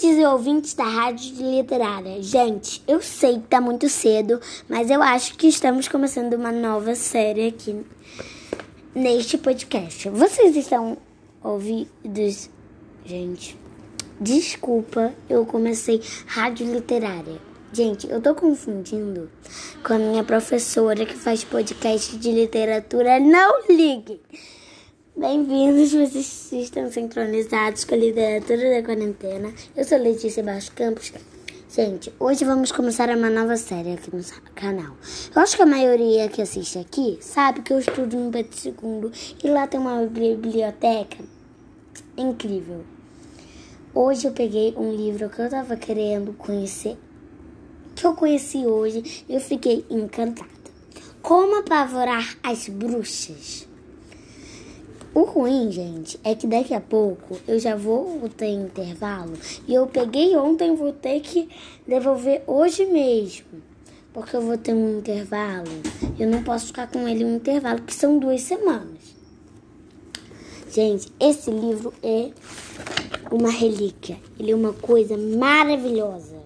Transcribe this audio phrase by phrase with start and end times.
[0.00, 2.22] Ouvintes e ouvintes da Rádio Literária.
[2.22, 6.94] Gente, eu sei que tá muito cedo, mas eu acho que estamos começando uma nova
[6.94, 7.84] série aqui
[8.94, 10.08] neste podcast.
[10.08, 10.96] Vocês estão
[11.44, 12.48] ouvidos?
[13.04, 13.58] Gente,
[14.18, 17.38] desculpa, eu comecei Rádio Literária.
[17.70, 19.30] Gente, eu tô confundindo
[19.84, 23.20] com a minha professora que faz podcast de literatura.
[23.20, 24.18] Não liguem!
[25.20, 29.52] Bem-vindos, vocês estão sincronizados com a literatura da quarentena.
[29.76, 31.12] Eu sou Letícia Baixo Campos.
[31.68, 34.24] Gente, hoje vamos começar uma nova série aqui no
[34.54, 34.96] canal.
[35.36, 39.12] Eu acho que a maioria que assiste aqui sabe que eu estudo no Pedro II
[39.44, 41.18] e lá tem uma biblioteca
[42.16, 42.82] incrível.
[43.94, 46.96] Hoje eu peguei um livro que eu tava querendo conhecer,
[47.94, 50.48] que eu conheci hoje e eu fiquei encantada.
[51.20, 53.68] Como apavorar as bruxas.
[55.12, 59.32] O ruim, gente, é que daqui a pouco eu já vou ter intervalo
[59.66, 61.48] e eu peguei ontem vou ter que
[61.86, 63.60] devolver hoje mesmo.
[64.12, 65.68] Porque eu vou ter um intervalo.
[66.18, 68.98] Eu não posso ficar com ele um intervalo, que são duas semanas.
[70.72, 72.30] Gente, esse livro é
[73.32, 74.16] uma relíquia.
[74.38, 76.36] Ele é uma coisa maravilhosa.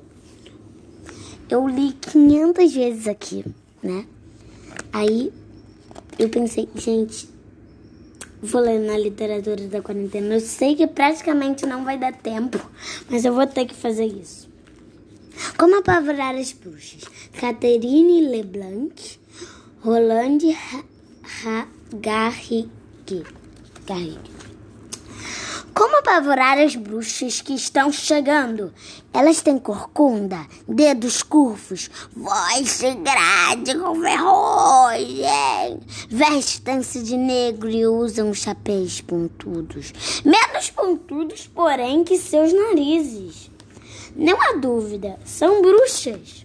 [1.51, 3.45] Eu li 500 vezes aqui,
[3.83, 4.07] né?
[4.93, 5.31] Aí
[6.19, 7.29] eu pensei, gente,
[8.45, 10.35] vou ler na literatura da quarentena.
[10.35, 12.61] Eu sei que praticamente não vai dar tempo,
[13.09, 14.49] mas eu vou ter que fazer isso.
[15.59, 17.03] Como apavorar as bruxas?
[17.41, 19.19] Catherine Leblanc,
[19.83, 20.39] Roland
[22.01, 23.25] Garrigue.
[23.87, 24.34] Garrigue.
[26.07, 28.75] Apavorar as bruxas que estão chegando?
[29.11, 35.81] Elas têm corcunda, dedos curvos, voz grande com ferrugem,
[36.11, 43.51] vestem-se de negro e usam chapéus pontudos, menos pontudos, porém, que seus narizes.
[44.15, 46.45] Não há dúvida, são bruxas.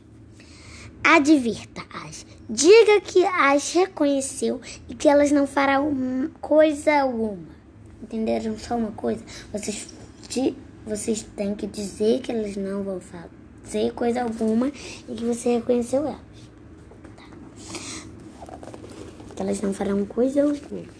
[1.04, 7.59] Advirta-as, diga que as reconheceu e que elas não farão coisa alguma
[8.10, 9.24] entenderam só uma coisa?
[9.54, 9.88] Vocês,
[10.86, 14.72] vocês têm que dizer que elas não vão fazer coisa alguma
[15.08, 16.20] e que você reconheceu elas.
[17.16, 17.26] Tá.
[19.36, 20.98] Que elas não farão coisa alguma.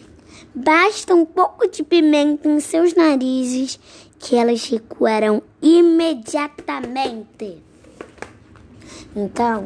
[0.54, 3.80] Basta um pouco de pimenta em seus narizes
[4.20, 7.64] que elas recuarão imediatamente.
[9.16, 9.66] Então,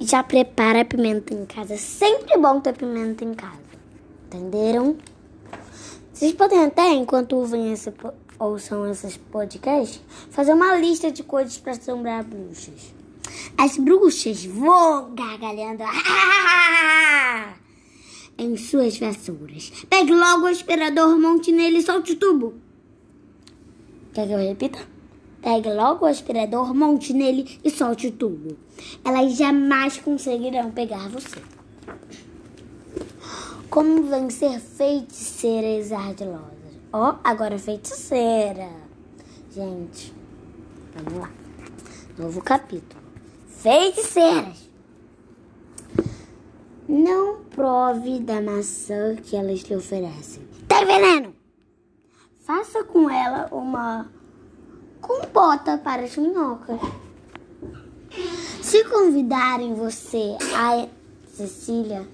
[0.00, 1.76] já prepara a pimenta em casa.
[1.76, 3.58] Sempre bom ter pimenta em casa.
[4.26, 4.96] Entenderam?
[6.18, 7.94] Vocês podem até, enquanto ouvem esse,
[8.40, 12.92] ouçam esses podcasts, fazer uma lista de coisas para assombrar bruxas.
[13.56, 15.84] As bruxas vão gargalhando
[18.36, 19.70] em suas vassouras.
[19.88, 22.54] Pegue logo o aspirador, monte nele e solte o tubo.
[24.12, 24.80] Quer que eu repita?
[25.40, 28.58] Pegue logo o aspirador, monte nele e solte o tubo.
[29.04, 31.57] Elas jamais conseguirão pegar você.
[33.78, 36.50] Como vencer feiticeiras ardilosas?
[36.92, 38.68] Ó, oh, agora feiticeira.
[39.52, 40.12] Gente,
[40.96, 41.30] vamos lá.
[42.18, 43.00] Novo capítulo.
[43.46, 44.68] Feiticeiras.
[46.88, 50.42] Não prove da maçã que elas lhe oferecem.
[50.66, 51.32] Tem veneno!
[52.40, 54.10] Faça com ela uma
[55.00, 56.80] compota para as minhocas.
[58.60, 60.88] Se convidarem você, a
[61.28, 62.04] Cecília,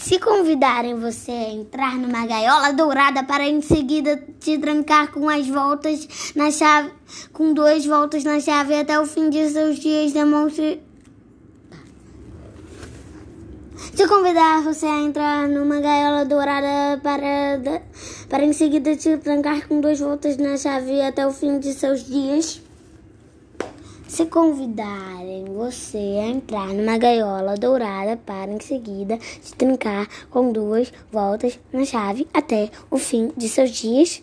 [0.00, 5.46] se convidarem você a entrar numa gaiola dourada para em seguida te trancar com as
[5.46, 6.90] voltas na chave,
[7.34, 10.82] com duas voltas na chave até o fim de seus dias, demonstre.
[13.94, 17.82] Se convidar você a entrar numa gaiola dourada para,
[18.28, 22.06] para em seguida te trancar com duas voltas na chave até o fim de seus
[22.06, 22.62] dias.
[24.10, 30.92] Se convidarem você a entrar numa gaiola dourada para em seguida se trincar com duas
[31.12, 34.20] voltas na chave até o fim de seus dias,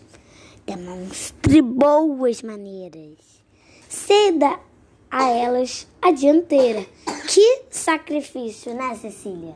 [0.66, 3.16] demonstre boas maneiras.
[3.88, 4.60] Ceda
[5.10, 6.84] a elas a dianteira.
[7.26, 9.54] Que sacrifício, né, Cecília?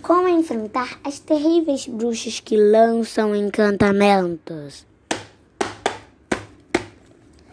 [0.00, 4.91] Como enfrentar as terríveis bruxas que lançam encantamentos?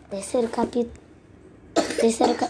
[0.10, 0.92] Terceiro capítulo.
[2.00, 2.50] Terceiro, ca...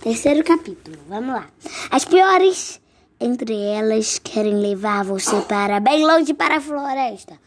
[0.00, 0.96] Terceiro capítulo.
[1.06, 1.46] Vamos lá.
[1.90, 2.80] As piores
[3.20, 7.38] entre elas querem levar você para bem longe para a floresta.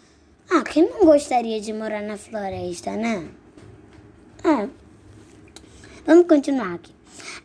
[0.49, 3.29] Ah, quem não gostaria de morar na floresta, né?
[4.43, 4.67] Ah.
[6.05, 6.93] Vamos continuar aqui.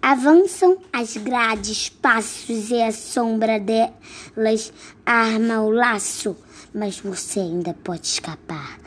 [0.02, 4.72] Avançam as grades, passos e a sombra delas
[5.04, 6.36] arma o laço,
[6.74, 8.85] mas você ainda pode escapar.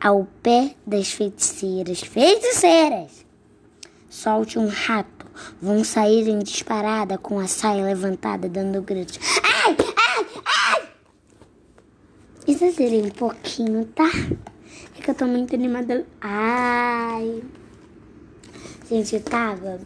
[0.00, 2.00] Ao pé das feiticeiras.
[2.00, 3.26] Feiticeiras!
[4.08, 5.26] Solte um rato.
[5.60, 9.18] Vão sair em disparada com a saia levantada, dando gritos.
[9.42, 9.76] Ai!
[9.96, 10.26] Ai!
[10.44, 10.88] Ai!
[12.46, 14.10] Exagerei um pouquinho, tá?
[14.98, 16.04] É que eu tô muito animada.
[16.20, 17.42] Ai!
[18.88, 19.80] Gente, eu tava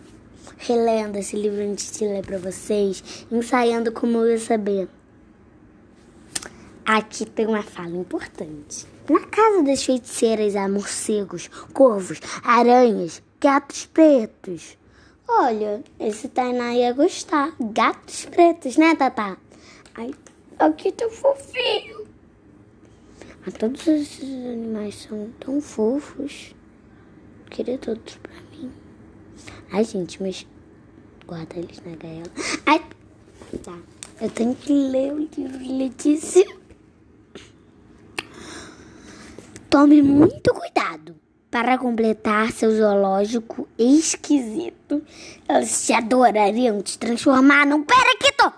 [0.59, 4.89] relendo esse livro antes de ler pra vocês, ensaiando como eu ia saber.
[6.85, 8.87] Aqui tem uma fala importante.
[9.09, 14.77] Na casa das feiticeiras há morcegos, corvos, aranhas, gatos pretos.
[15.29, 17.55] Olha, esse Tainá ia gostar.
[17.61, 19.37] Gatos pretos, né, Tatá?
[19.95, 20.13] Ai,
[20.59, 22.07] aqui tão fofinho.
[23.47, 26.53] Ah, todos esses animais são tão fofos.
[27.49, 28.73] Queria todos pra mim.
[29.71, 30.47] Ai, gente, mas
[31.27, 32.33] guarda eles na gaiola.
[32.67, 32.85] Ai,
[33.63, 33.79] tá.
[34.21, 36.62] Eu tenho que ler o livro, Letícia.
[39.73, 41.17] Tome muito cuidado
[41.51, 45.03] para completar seu zoológico esquisito.
[45.49, 48.53] Eles te adorariam te transformar num periquito.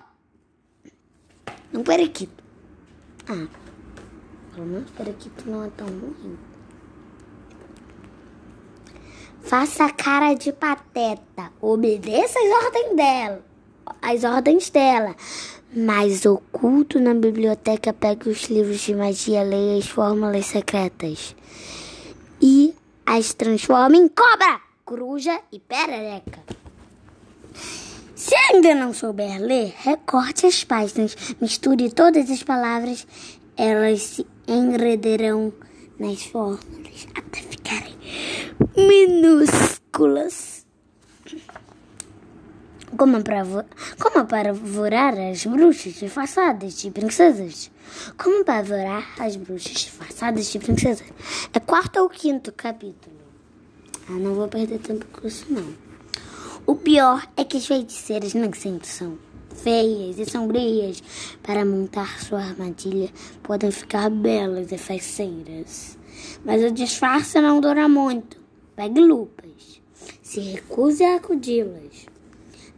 [1.73, 2.43] Num periquito.
[3.29, 3.47] Ah,
[4.53, 6.37] pelo menos periquito não é tão ruim.
[9.41, 11.53] Faça cara de pateta.
[11.61, 13.54] Obedeça as ordens dela.
[14.07, 15.17] As ordens dela.
[15.75, 21.35] Mas oculto na biblioteca, pegue os livros de magia, leia as fórmulas secretas.
[22.41, 22.75] E
[23.07, 26.39] as transforme em cobra, coruja e perereca.
[28.15, 33.07] Se ainda não souber ler, recorte as páginas, misture todas as palavras,
[33.57, 35.51] elas se enredarão
[35.99, 37.97] nas fórmulas até ficarem
[38.77, 40.54] minúsculas.
[42.97, 43.17] Como,
[43.99, 47.71] como apavorar as bruxas disfarçadas de princesas?
[48.17, 51.07] Como apavorar as bruxas disfarçadas de princesas?
[51.53, 53.17] É quarto ou quinto capítulo.
[54.09, 55.75] Ah, não vou perder tempo com isso, não.
[56.67, 59.19] O pior é que as feiticeiras sempre são
[59.55, 61.03] feias e sombrias.
[61.43, 63.11] Para montar sua armadilha,
[63.43, 65.99] podem ficar belas e feiticeiras.
[66.45, 68.37] Mas o disfarce não dura muito.
[68.77, 69.83] Pegue lupas.
[70.23, 72.14] Se recuse a acudi-las.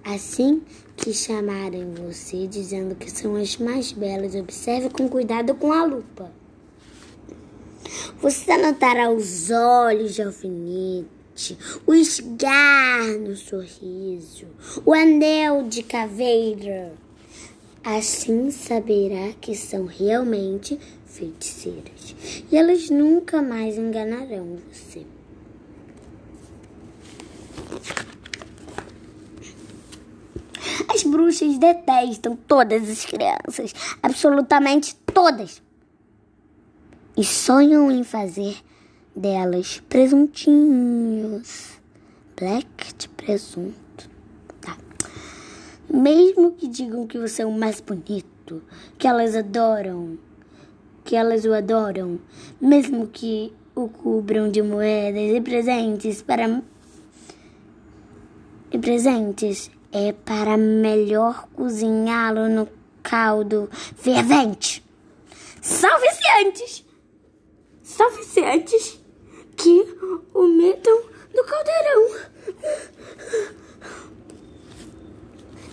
[0.06, 0.62] Assim
[0.96, 6.30] que chamarem você dizendo que são as mais belas, observe com cuidado com a lupa.
[8.20, 14.46] Você notará os olhos de alfinete, o esgar no sorriso,
[14.84, 16.92] o anel de caveira.
[17.82, 22.14] Assim saberá que são realmente feiticeiras
[22.50, 25.04] e elas nunca mais enganarão você.
[30.96, 35.62] As bruxas detestam todas as crianças, absolutamente todas.
[37.16, 38.58] E sonham em fazer
[39.14, 41.80] delas presuntinhos.
[42.38, 44.10] Black de presunto.
[44.60, 44.76] Tá.
[45.90, 48.62] Mesmo que digam que você é o mais bonito,
[48.98, 50.18] que elas adoram,
[51.02, 52.20] que elas o adoram,
[52.60, 56.62] mesmo que o cubram de moedas e presentes para
[58.70, 62.68] e presentes é para melhor cozinhá-lo no
[63.02, 64.84] caldo fervente.
[65.62, 66.84] Salve-se antes!
[67.82, 69.00] Salve-se antes
[69.56, 69.86] que
[70.34, 71.02] o metam
[71.34, 72.26] no caldeirão.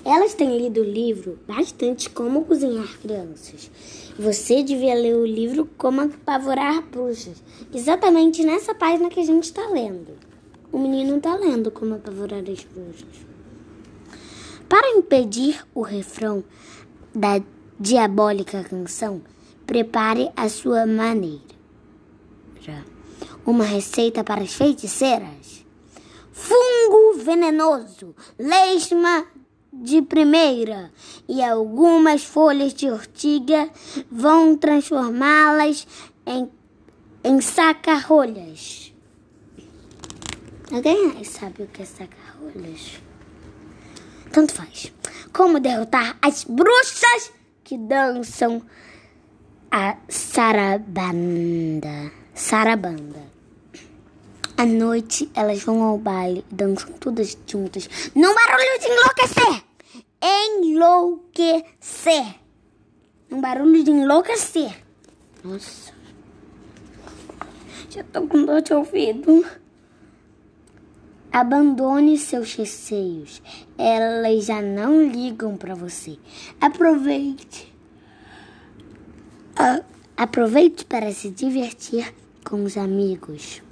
[0.05, 3.69] Elas têm lido o livro bastante Como Cozinhar Crianças.
[4.17, 7.43] Você devia ler o livro Como Apavorar Bruxas.
[7.73, 10.17] Exatamente nessa página que a gente está lendo.
[10.71, 13.32] O menino está lendo Como Apavorar as Bruxas.
[14.73, 16.43] Para impedir o refrão
[17.13, 17.39] da
[17.79, 19.21] diabólica canção,
[19.67, 21.53] prepare a sua maneira.
[23.45, 25.63] Uma receita para as feiticeiras.
[26.31, 29.27] Fungo venenoso, lesma
[29.71, 30.91] de primeira
[31.29, 33.69] e algumas folhas de ortiga
[34.09, 35.85] vão transformá-las
[36.25, 36.49] em,
[37.23, 38.91] em saca-rolhas.
[40.71, 43.12] Alguém sabe o que é saca-rolhas?
[44.33, 44.91] Tanto faz.
[45.31, 47.31] Como derrotar as bruxas
[47.63, 48.61] que dançam
[49.71, 52.11] a sarabanda.
[52.33, 53.31] Sarabanda.
[54.57, 59.63] À noite elas vão ao baile e dançam todas juntas num barulho de enlouquecer.
[60.21, 62.35] Enlouquecer.
[63.31, 64.83] Um barulho de enlouquecer.
[65.43, 65.93] Nossa.
[67.89, 69.45] Já tô com dor de ouvido.
[71.33, 73.41] Abandone seus receios.
[73.75, 76.15] Elas já não ligam para você.
[76.61, 77.73] Aproveite.
[80.15, 82.13] aproveite para se divertir
[82.45, 83.63] com os amigos.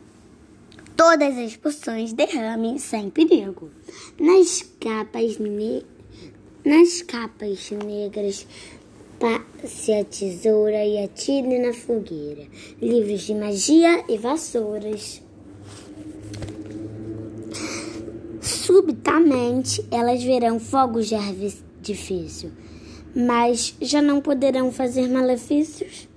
[0.97, 3.69] Todas as poções derrame sem perigo.
[4.19, 5.85] Nas capas, ne...
[6.65, 8.47] Nas capas negras,
[9.19, 12.47] passe a tesoura e atire na fogueira.
[12.81, 15.21] Livros de magia e vassouras.
[18.71, 22.53] Subitamente, elas verão fogos de artifício,
[23.13, 26.07] mas já não poderão fazer malefícios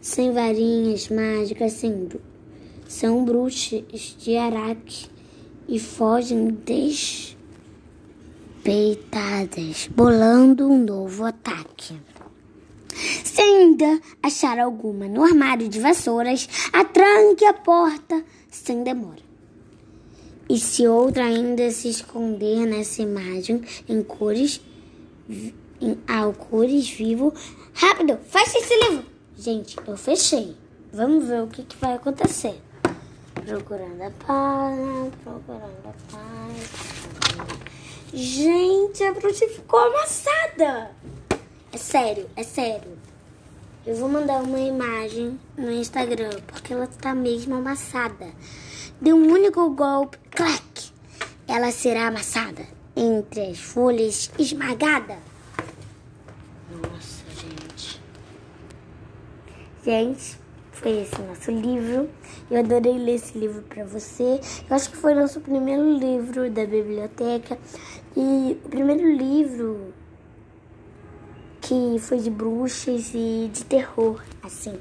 [0.00, 2.08] sem varinhas mágicas, sem
[2.88, 5.06] são bruxas de Araque
[5.68, 6.58] e fogem
[8.64, 11.96] despeitadas, bolando um novo ataque.
[13.22, 19.29] Se ainda achar alguma no armário de vassouras, atranque a porta sem demora.
[20.50, 24.60] E se outra ainda se esconder nessa imagem em cores,
[25.80, 27.32] em ao cores vivo,
[27.72, 29.04] rápido, feche esse livro.
[29.38, 30.56] Gente, eu fechei.
[30.92, 32.60] Vamos ver o que, que vai acontecer.
[33.32, 37.46] Procurando a paz, procurando a paz.
[38.12, 40.90] Gente, a bruxa ficou amassada.
[41.72, 42.98] É sério, é sério.
[43.86, 48.26] Eu vou mandar uma imagem no Instagram, porque ela tá mesmo amassada.
[49.00, 50.92] De um único golpe, clac,
[51.48, 55.16] ela será amassada entre as folhas esmagada.
[56.70, 57.98] Nossa, gente.
[59.82, 60.38] Gente,
[60.70, 62.10] foi esse nosso livro.
[62.50, 64.38] Eu adorei ler esse livro para você.
[64.68, 67.58] Eu acho que foi nosso primeiro livro da biblioteca.
[68.14, 69.94] E o primeiro livro
[71.62, 74.78] que foi de bruxas e de terror, assim.